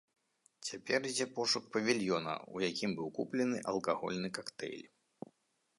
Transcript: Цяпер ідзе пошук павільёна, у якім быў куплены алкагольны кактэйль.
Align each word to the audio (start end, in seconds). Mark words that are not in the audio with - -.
Цяпер 0.69 0.99
ідзе 1.09 1.27
пошук 1.35 1.67
павільёна, 1.77 2.33
у 2.57 2.65
якім 2.69 2.91
быў 3.01 3.07
куплены 3.19 3.57
алкагольны 3.75 4.29
кактэйль. 4.41 4.87